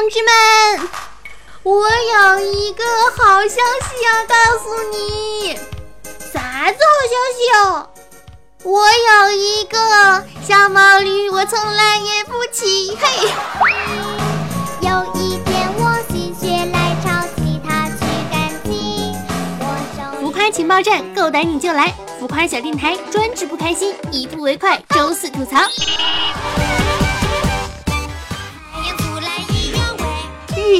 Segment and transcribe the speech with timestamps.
[0.00, 0.88] 同志们，
[1.62, 2.82] 我有一个
[3.18, 5.54] 好消息要告诉你。
[6.32, 7.86] 啥子好消息哦？
[8.62, 12.96] 我有一个小毛驴，我从来也不骑。
[12.98, 13.28] 嘿，
[14.80, 18.00] 有一天我心血来潮，骑它去
[18.32, 19.14] 赶集。
[20.18, 21.94] 浮夸情报站，够胆你就来！
[22.18, 25.58] 浮夸小电台，专治不开心，一吐为快，周四吐槽。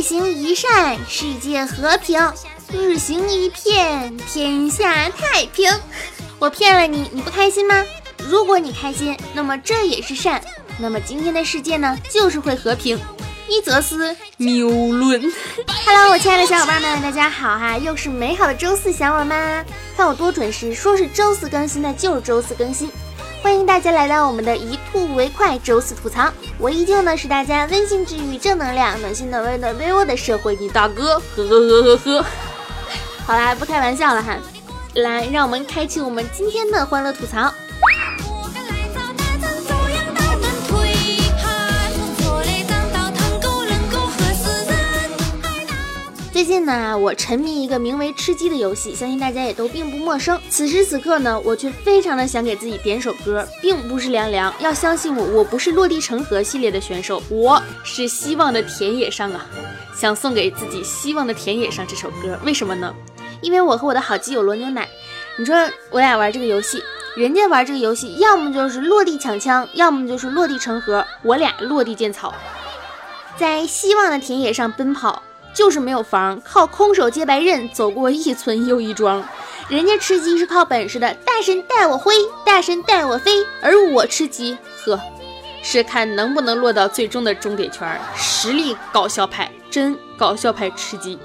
[0.00, 2.32] 日行一善，世界和平；
[2.72, 5.70] 日行一骗，天下太平。
[6.38, 7.84] 我骗了你，你不开心吗？
[8.26, 10.42] 如果你开心，那么这也是善。
[10.78, 12.98] 那么今天的世界呢，就是会和平。
[13.46, 15.20] 伊泽斯，谬论。
[15.84, 17.76] Hello，我亲爱的小伙伴们，大家好哈！
[17.76, 19.62] 又是美好的周四，想我吗？
[19.98, 22.90] 看我多准时，说是周四更新，那就是周四更新。
[23.42, 32.26] 欢迎大家来到我们的一吐为快周四吐槽，我依旧呢是大家温馨治愈、正能量、暖心暖胃暖被窝的社会你大哥，呵呵呵呵呵。
[33.26, 34.36] 好啦，不开玩笑了哈，
[34.94, 37.52] 来，让我们开启我们今天的欢乐吐槽。
[46.40, 50.40] 最近呢，我沉迷一个名为吃鸡的游戏，相信大家也都并不陌生。
[50.48, 59.46] 此时此刻呢，我却非常的想给自己点首歌，并不是凉凉，要相信我，我不是落地成盒系列的选手，我是希望的田野上啊，
[59.94, 62.90] 想送给自己希望的田野上这首歌，为什么呢？
[63.42, 64.88] 因为我和我的好基友罗牛奶，
[65.38, 65.54] 你说
[65.90, 66.82] 我俩玩这个游戏，
[67.18, 72.32] 人家玩这个游戏，要么就是落地抢枪，要么就是落地成盒，我俩落地建草。
[73.36, 75.22] 在希望的田野上奔跑，
[75.54, 79.22] 就是没有房，靠空手接白刃走过一村又一庄。
[79.68, 84.98] 人家吃鸡是靠本事的，大神带我挥，大神带我飞，而我吃鸡，呵，
[85.62, 88.00] 是看能不能落到最终的终点圈。
[88.16, 91.18] 实力搞笑派，真搞笑派吃鸡。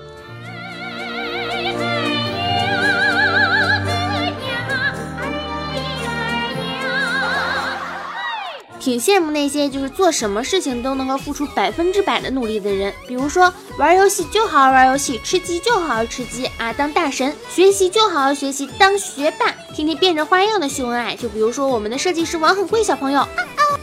[8.85, 21.15] 挺羡慕那些就是做什么事情都能够付出百分之百的努力的人，比如说玩游戏就好好玩游戏，吃鸡就好好吃鸡啊，当大神；学习就好好学习，当学霸，天天变着花样的秀恩爱。
[21.15, 23.27] 就比如说我们的设计师王很贵小朋友，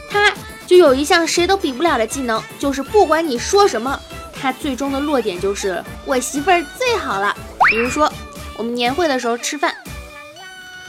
[0.08, 0.32] 他
[0.68, 3.98] 就有一项谁都比不了的技能，就是不管你说什么，
[4.40, 7.36] 他最终的落点就是我媳妇儿最好了。
[7.68, 8.08] 比如说
[8.56, 9.74] 我们年会的时候吃饭，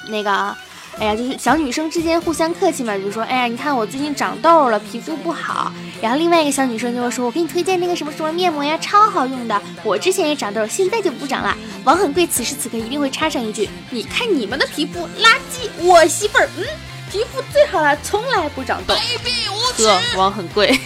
[0.08, 0.56] 那个。
[1.00, 5.72] 哎呀，就是小女生之间互相客气嘛，比如说，哎呀，你看我最近长痘了，皮肤不好。
[6.02, 9.62] 然后另外一个小女生就会说，我给你推荐那个什么什么面膜呀，超好用的。
[9.84, 11.58] 我之前也长痘，现在就不长了。
[11.84, 16.64] 王很贵此时此刻一定会插上一句，你看你们的皮肤垃圾，我媳妇儿嗯，
[17.12, 18.94] 皮肤最好了，从来不长痘。
[19.78, 20.78] 呵，王很贵。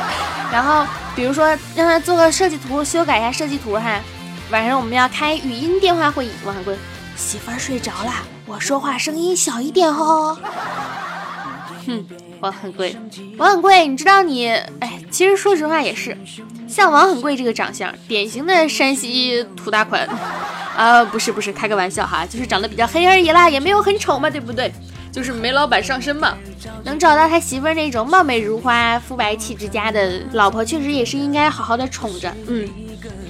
[0.52, 4.00] 然后比如说让他做个设计图，修改一下设计图哈。
[4.50, 6.76] 晚上我们要开语音电话会议，王很贵，
[7.16, 8.12] 媳妇儿睡着了。
[8.46, 10.38] 我说话声音小一点哦。
[11.86, 12.04] 哼，
[12.40, 12.96] 王很贵，
[13.38, 14.48] 王很贵，你知道你，
[14.80, 16.16] 哎，其实说实话也是，
[16.68, 20.06] 像王很贵这个长相，典型的山西土大款。
[20.76, 24.70] 啊，不是不是，开个玩笑哈，就是长得比较黑而已啦，也没有很丑嘛，对不对？
[25.10, 26.36] 就是煤老板上身嘛。
[26.84, 32.30] 能找到他媳妇儿那种貌美如花、肤白气质佳的老婆，确实也是应该好好的宠着。
[32.46, 32.68] 嗯，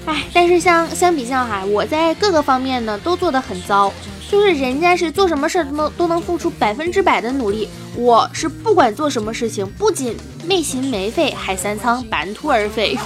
[0.07, 3.93] 唉，但是相相比较哈，我在各个方面呢都做得很糟。
[4.29, 12.99] 就是人家是做什么事儿都能都能付出百分之百的努力，我是不管做什么事情，不仅没心没肺，还三仓半途而废。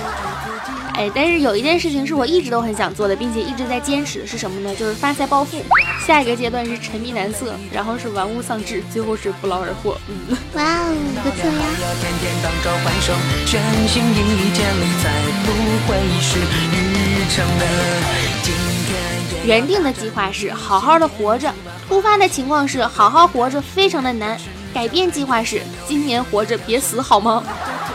[1.01, 4.75] 哎，但是有一件事情是我一直都很想做的，并且一直在坚持，是什么呢？
[4.77, 5.57] 就是发财暴富。
[6.07, 9.97] 下一个阶段是沉迷男色，然后是玩物丧志，最后是不劳而获。
[10.09, 11.65] 嗯， 哇哦，不错呀！
[11.81, 13.15] 要天天当召唤兽，
[13.47, 15.09] 全心一意建立，才
[15.47, 15.49] 不
[15.89, 17.65] 会是日常的
[18.43, 18.53] 今
[18.87, 19.47] 天。
[19.47, 21.51] 原定的计划是好好的活着，
[21.89, 24.39] 突发的情况是好好活着非常的难。
[24.75, 27.43] 改变计划是今年活着别死好吗？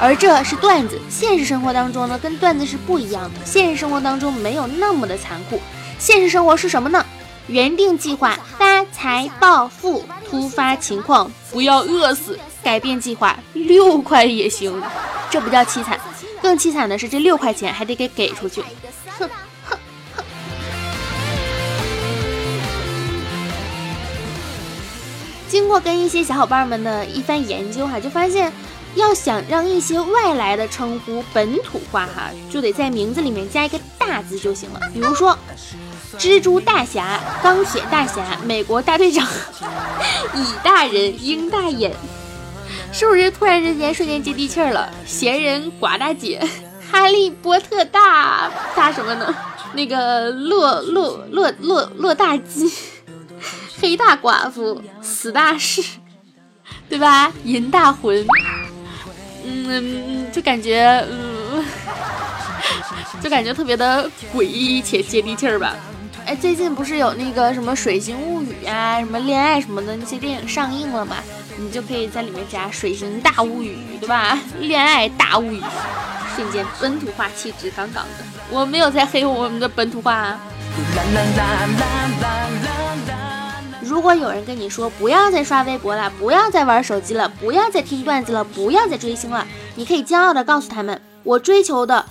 [0.02, 3.40] 而这是段子，现实生活当中呢跟段子是不一样的。
[3.46, 5.60] 现实生活当中没有那么的残酷，
[5.98, 7.06] 现实生活是什么呢？
[7.48, 12.38] 原定计划发财暴富，突发情况不要饿死。
[12.64, 14.82] 改变计划六块也行，
[15.30, 16.00] 这不叫凄惨，
[16.42, 18.64] 更凄惨的是这六块钱还得给给出去。
[19.20, 19.30] 哼。
[25.48, 28.52] 经过跟一些小伙伴们的一番研究哈，就发现，
[28.96, 34.80] 要想让一些外来的称呼本土化哈，就得在名字里面加一个大字就行了。
[34.94, 35.38] 比如说，
[36.18, 39.28] 蜘蛛大侠、钢铁大侠、美国大队长、
[40.34, 41.92] 乙大人、鹰大眼，
[42.92, 44.90] 是不是突然之间瞬间接地气儿了？
[45.06, 46.42] 闲人寡大姐，
[46.90, 49.36] 哈利波特大大什么呢？
[49.74, 52.72] 那个洛洛洛洛洛大基，
[53.82, 55.84] 黑大寡妇，死大士，
[56.88, 57.34] 对吧？
[57.44, 58.26] 银大魂，
[59.46, 61.64] 嗯，就感觉嗯，
[63.22, 65.76] 就感觉特别的诡异且接地气儿吧。
[66.26, 71.18] 哎，最近不是有那个什么《水形物语》啊，什么恋爱什么的那些电影上映了嘛？
[71.58, 74.38] 你就可以在里面加《水形大物语》，对吧？
[74.60, 75.62] 恋爱大物语，
[76.36, 78.26] 瞬间本土化气质杠杠的。
[78.50, 80.40] 我没有在黑我们的本土化、啊。
[80.96, 81.44] 啦啦啦
[81.80, 81.88] 啦
[82.20, 82.68] 啦啦
[83.08, 83.25] 啦。
[83.86, 89.46] 如果有人跟你说不要再刷微博了，不要再玩手机了，不要再听段子了，不要再追星了，
[89.76, 92.04] 你可以骄傲的告诉他们，我追求的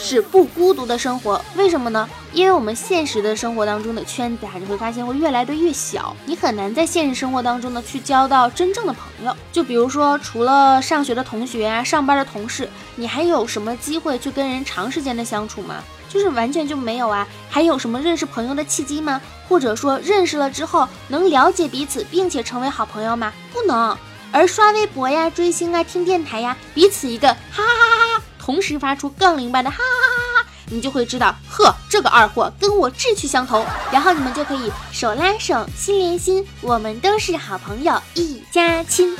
[0.00, 1.40] 是不孤独的生活。
[1.54, 2.08] 为什么呢？
[2.32, 9.36] 因为我们现实的生活当中的圈子啊，你会发现会越来的越小，你很难在现实生活当中呢去交到真正的朋友。
[9.52, 15.76] 就比如说，除了上学的同学啊，上班的同事，你还有什么机会去跟人长时间的相处吗？
[16.08, 17.24] 就是完全就没有啊！
[17.48, 19.20] 还有什么认识朋友的契机吗？
[19.48, 23.32] 或者说认识了之后能了解彼此，并且成为好朋友吗？
[23.52, 23.96] 不能。
[24.32, 27.89] 而刷微博呀、追星啊、听电台呀，彼此一个哈哈哈哈，
[28.50, 39.16] 同时发出杠铃般的哈哈哈哈，你就会知道，呵，这个二货跟我志趣相投，然后你们就可以手拉手、心连心，我们都是好朋友，一家亲。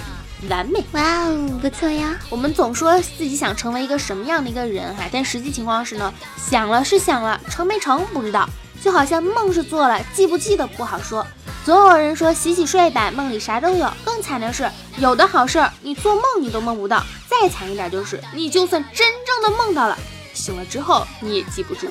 [0.48, 2.18] 完美，哇哦，不错呀！
[2.28, 8.48] 我们总说自己想成为一个什么样的一个人哈，但实际情况是呢，想了是想了，成没成不知道。
[8.82, 11.24] 就好像梦是做了，记不记得不好说。
[11.64, 13.88] 总有人说洗洗睡吧，梦里啥都有。
[14.04, 17.04] 更惨的是，有的好事儿你做梦你都梦不到。
[17.40, 19.96] 再惨一点就是，你就算真正的梦到了，
[20.34, 21.88] 醒了之后你也记不住。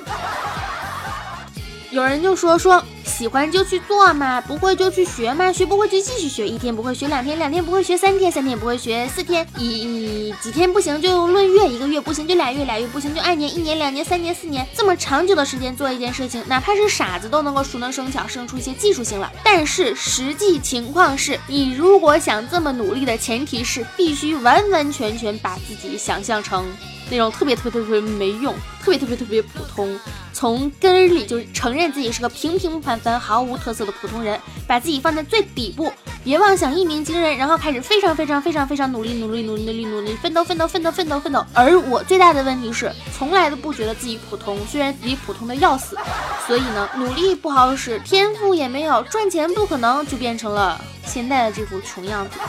[1.92, 19.32] 有人就说说喜欢就去做嘛，不会就去学嘛，学不会就继续学，一天不会学两天，两天不会学三天，三天不会学四天，一几天不行就论月，一个月不行就俩月，俩月不行就按年，一年两年三年四年，这么长久的时间做一件事情，哪怕是傻子都能够熟能生巧，生出一些技术性了。
[19.44, 26.68] 但是实际情况是，你如果想这么努力的前提是，必须完完全全把自己想象成。
[27.12, 28.54] 那种特别特别特别没用，
[28.84, 30.00] 特别特别特别普通，
[30.40, 35.92] 从根儿里就承认自己是个平平凡凡、毫无特色的普通人，把自己放在最底部，
[36.24, 41.46] 别妄想一鸣惊人，然后开始非常非常非常非常努力努力努力努力努力奋斗奋斗奋斗奋斗奋斗。
[41.54, 45.98] 而我最大的问题是，从来都不觉得自己普通，虽然自己普通的要死，
[46.48, 52.40] 所以呢，努力不好使，天赋也没有，赚钱不可能，就变成了现在的这副穷样子。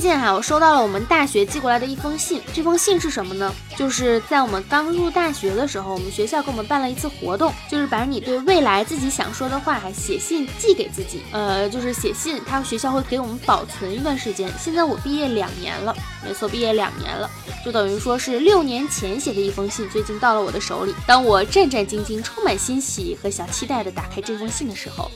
[0.00, 2.40] 最近哈、我收到了我们大学寄过来的一封信。
[2.54, 3.54] 这封信是什么呢？
[3.76, 11.22] 就是在我们刚入大学的时候，我们学校给我们办了一次活动，就是把你对未来自己想说的话写信寄给自己。
[11.32, 14.50] 呃，就是写信，他学校会给我们保存一段时间。
[14.58, 15.94] 现在我毕业两年了，
[16.24, 17.28] 没错，毕业两年了，
[17.62, 20.94] 就等于说是六年前写的一封信，最近到了我的手里。
[21.06, 25.10] 当我战战兢兢、充满欣喜和小期待的打开这封信的时候，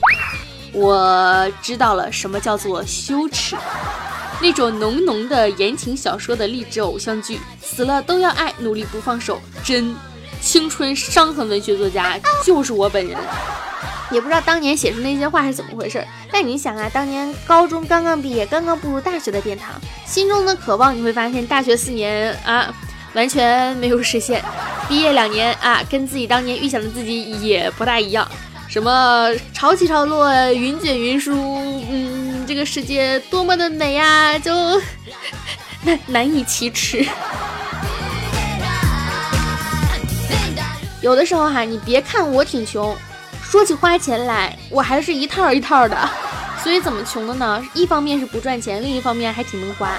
[0.73, 3.55] 我知道了什么叫做羞耻。
[4.41, 9.95] 那种浓浓的言情小说的励志偶像剧，死了都要爱，努力不放手，真
[10.41, 13.17] 青春伤痕文学作家就是我本人。
[14.11, 19.73] 也不知道当年写出那些话是怎么回事，但你想啊，当年高中刚刚毕业，刚刚步入大学的殿堂，
[20.05, 22.71] 心中的渴望，你会发现大学四年啊，
[23.13, 24.43] 完全没有实现。
[24.87, 28.29] 毕业两年啊，跟自己当年预想的自己也不大一样。
[28.67, 31.33] 什么潮起潮落，云卷云舒，
[31.89, 32.14] 嗯，
[32.45, 34.53] 这个世界多么的美呀，就
[36.07, 37.05] 难以启齿。
[41.01, 42.95] 有的时候哈，你别看我挺穷，
[43.43, 46.09] 说起花钱来，我还是一套一套的。
[46.63, 47.63] 所以怎么穷的呢？
[47.73, 49.91] 一方面是不赚钱，另一方面还挺能花。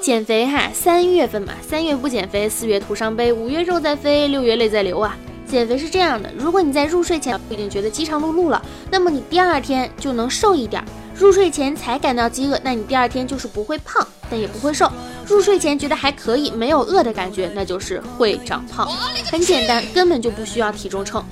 [0.00, 5.16] 减肥哈，三月份嘛，三月不减肥，四月徒伤悲，五月肉在飞，六月泪在流啊。
[5.48, 10.84] 减肥是这样的，如果你在入睡前已经觉得饥肠辘辘了，那么你第二天就能瘦一点。
[11.14, 14.88] 入睡前才感到饥饿，那你第二天就是不会胖，但也不会瘦。
[15.26, 18.86] 入睡前觉得还可以，没有饿的感觉，那就是会长胖。
[19.30, 21.24] 很简单，根本就不需要体重秤。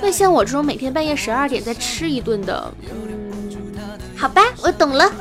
[0.00, 2.72] 那像我这种每天半夜十二点再吃一顿的，
[4.16, 5.12] 好吧，我懂了。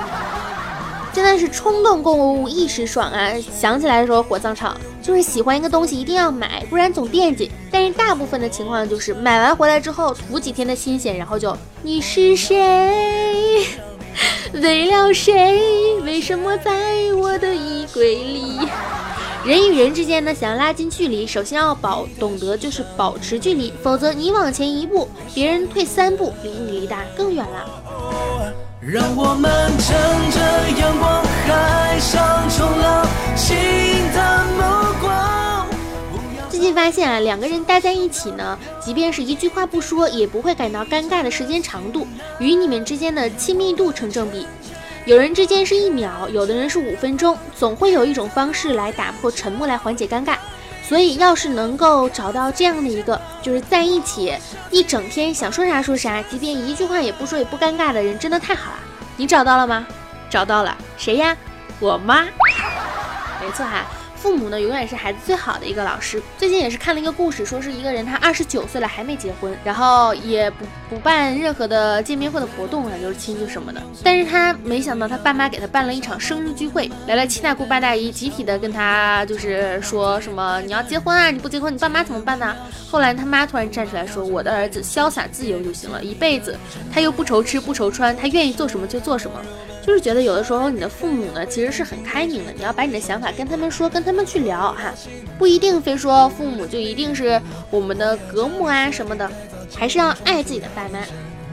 [1.11, 3.33] 真的是冲动购物一时爽啊！
[3.41, 4.79] 想起来的时候火葬场，
[5.09, 7.49] 就是喜欢一个东西一定要买，不然总惦记。
[7.71, 13.65] 但是大部分的情况就是买完回来之后图几天的新鲜，然后就你是谁？
[14.53, 15.99] 为了谁？
[16.03, 16.71] 为什么在
[17.15, 18.59] 我的衣柜里？
[19.43, 28.53] 人与人之间呢，想要拉近距离，首先要保懂得就是保持距离，否则你往前一步，别人退三步，离你离大更远了。
[28.79, 29.89] 让我们乘
[30.29, 30.39] 着
[30.79, 33.57] 阳光，海上冲浪，心
[34.13, 34.78] 的目。
[36.59, 42.05] 最近发现啊，两个人待在一起呢，即便是一句话不说，也不会感到尴尬的时间长度，
[42.37, 44.45] 与你们之间的亲密度成正比。
[45.05, 50.35] 有人之间是一秒，有的人是五分钟，总会有一种方式来打破沉默，来缓解尴尬。
[50.83, 54.33] 所以，要是能够找到这样的一个，就是在一起
[54.69, 58.79] 一整天想说啥说啥，即便一句话也不说也不尴尬的人，真的太好了。
[59.15, 59.87] 你找到了吗？
[60.29, 61.37] 找到了，谁呀？
[61.79, 62.23] 我妈。
[63.39, 63.85] 没错哈。
[64.21, 66.21] 父母呢，永远是孩子最好的一个老师。
[66.38, 73.81] 最近也是看了一个故事，说是一个人他二十九岁了还没结婚，然后也不不办任何的见面会的活动啊，就是亲戚什么的。
[74.03, 82.53] 但是他没想到他爸妈给他办了一场生日聚会，来了七大姑八大姨，集体的跟他就是说什么你要结婚啊，你不结婚你爸妈怎么办呢？
[82.91, 86.57] 后来他妈突然站出来说，我的儿子潇洒自由就行了，一辈子
[86.93, 89.39] 他又不愁吃不愁穿，他愿意做什么就做什么。
[89.89, 94.93] 就是觉得有的时候你的父母呢，其实是很开明的，你要把你的想法跟他们说，跟他们去聊哈，
[95.39, 97.41] 不一定非说父母就一定是
[97.72, 99.27] 我们的隔膜啊什么的，
[99.75, 101.00] 还是要爱自己的爸妈。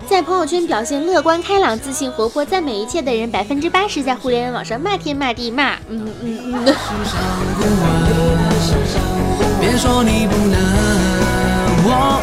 [0.07, 6.62] 在朋友圈表现乐观开朗、自信活泼、赞美一切的人，百分之八十在互联网上骂天骂地骂，嗯嗯嗯。
[9.59, 10.55] 别说你不能，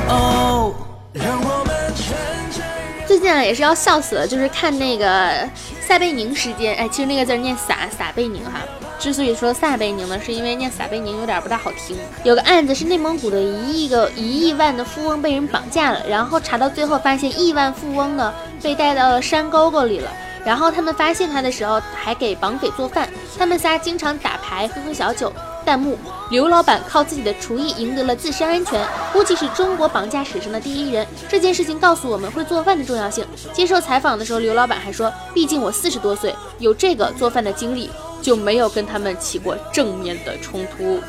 [0.10, 0.76] 哦
[1.14, 2.16] 让我们全
[2.52, 2.64] 身
[3.08, 5.50] 最近啊也是要笑死了，就是看那个
[5.88, 8.62] 撒贝宁时间，哎，其实那个字念撒撒贝宁哈。
[9.00, 11.98] 之所以说撒贝宁呢，是因为念撒贝宁有点不大好听。
[12.24, 20.10] 有个案子是内蒙古的一亿个一亿万的富翁被人绑架了，然后查到最后发现亿万富翁呢被带到了山沟沟里了。
[20.46, 25.32] 然后他们发现他的时候还给绑匪做饭，他们仨经常打牌喝喝小酒。
[25.64, 25.98] 弹幕：
[26.30, 31.08] 刘老板靠自己的厨艺赢得了自身安全，估计是中国绑架史上的第一人。
[31.28, 33.26] 这件事情告诉我们会做饭的重要性。
[33.52, 37.90] 接受采访的时候，刘老板还说：“毕竟我四十多岁，有这个做饭的经历，
[38.22, 41.02] 就没有跟他们起过正面的冲突。”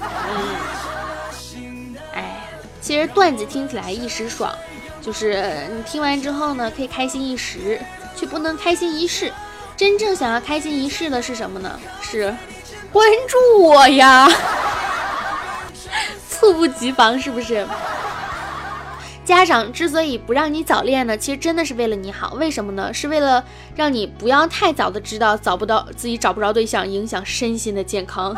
[1.55, 2.37] 嗯，哎呀，
[2.81, 4.55] 其实段子听起来一时爽，
[5.03, 7.81] 就是你听完之后呢，可以开心一时，
[8.17, 9.33] 却不能开心一世。
[9.77, 11.81] 真正想要开心一世的是什么呢？
[12.01, 12.33] 是。
[12.95, 14.29] 关注我呀，
[16.31, 17.67] 猝不及防是不是？
[19.25, 22.35] 家长之所以不让你早恋呢，其实真的是为了你好。
[22.35, 22.95] 为什么呢？
[22.95, 23.43] 是为了
[23.75, 28.37] 让你不要太早的知道找不到自己找不着对象，影响身心的健康。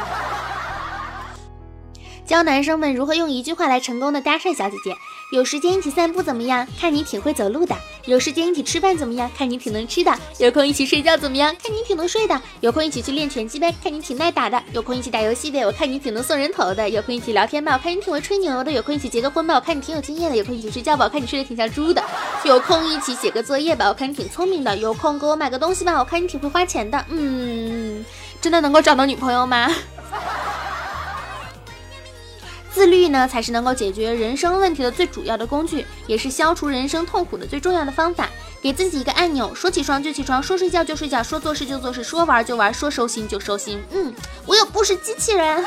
[2.26, 4.96] 教男生们如何用一句话来成功的搭讪小姐姐。
[5.32, 6.66] 有时间一起散步怎么样？
[6.78, 7.74] 看你挺会走路的。
[8.06, 9.30] 有时间一起吃饭怎么样？
[9.36, 10.12] 看你挺能吃的。
[10.38, 11.54] 有空一起睡觉怎么样？
[11.62, 12.40] 看你挺能睡的。
[12.60, 13.72] 有空一起去练拳击呗？
[13.82, 14.60] 看你挺耐打的。
[14.72, 15.64] 有空一起打游戏呗？
[15.64, 16.88] 我看你挺能送人头的。
[16.90, 17.74] 有空一起聊天吧？
[17.74, 18.72] 我看你挺会吹牛的。
[18.72, 19.54] 有空一起结个婚吧？
[19.54, 20.36] 我看你挺有经验的。
[20.36, 21.04] 有空一起睡觉吧？
[21.04, 22.02] 我看你睡得挺像猪的。
[22.44, 23.86] 有空一起写个作业吧？
[23.88, 24.76] 我看你挺聪明的。
[24.76, 25.96] 有空给我买个东西吧？
[25.98, 27.04] 我看你挺会花钱的。
[27.08, 28.04] 嗯，
[28.40, 29.70] 真的能够找到女朋友吗？
[32.76, 38.28] 自律呢，才是能够解决人生问题的最主要的工具，也是消除人生痛苦的最重要的方法。
[38.60, 43.82] 给自己一个按钮，说起床就起床，说睡觉就睡觉，说做事就做事，说玩就玩，说收心就收心。
[43.92, 44.12] 嗯，
[44.44, 45.64] 我又不是机器人。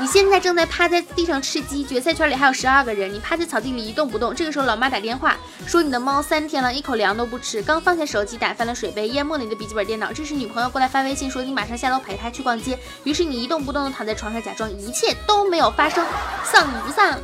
[0.00, 4.32] 你现在正在趴在地上吃鸡，决赛圈里还有十二个人，你趴在草地里一动不动。
[4.32, 5.36] 这个时候，老妈打电话
[5.66, 10.12] 说你的猫三天了，一口粮都不吃，刚放下手机，打翻了水杯，淹没了你的笔记本电脑。
[10.12, 12.78] 这时，女朋友过来发微信说你马上下楼陪她去逛街。
[13.02, 16.06] 于是你一动不动的躺在床上，假装一切都没有发生，
[16.44, 17.18] 丧不丧？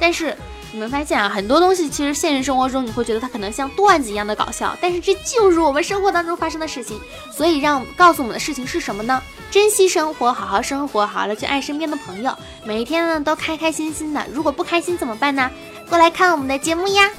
[0.00, 0.36] 但是
[0.76, 7.00] 你们发现啊，很多东西其实现实生活中你会觉得它可能像段子一样的搞笑，但是这就是我们生活当中发生的事情。
[7.32, 9.22] 所以让告诉我们的事情是什么呢？
[9.50, 12.30] 珍惜生活，好好生活，好好的去爱身边的朋友，
[12.62, 14.22] 每一天呢都开开心心的。
[14.30, 15.50] 如果不开心怎么办呢？
[15.88, 17.10] 过来看我们的节目呀！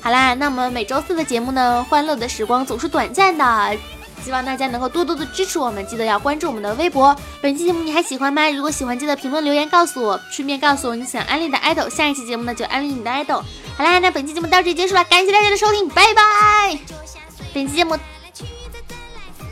[0.00, 3.78] 好啦，那我们每周四的节目呢，欢乐的时光总是短暂的，
[4.26, 7.14] 希望大家能够多多的支持我们，记得要关注我们的微博。
[7.40, 8.50] 本期节目你还喜欢吗？
[8.50, 11.88] 如果喜欢，记得评论留言告诉我，顺便告诉我你想安利的 idol。
[11.88, 13.40] 下一期节目呢就安利你的 idol。
[13.76, 16.76] 好啦，那本期节目到这里结束了，感谢大家的收听，拜拜。
[17.54, 17.96] 本期节目。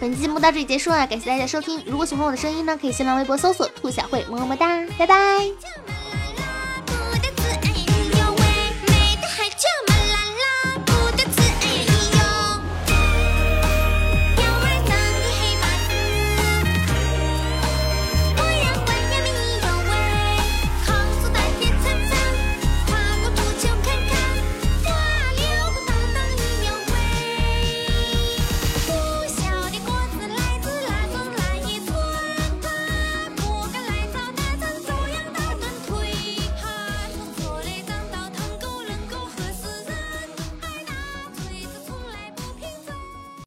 [0.00, 1.80] 本期节目到这里结束了，感谢大家收听。
[1.86, 5.93] 如果喜欢我的声音呢，可以新浪微博搜索“兔小慧”，么么哒，拜拜。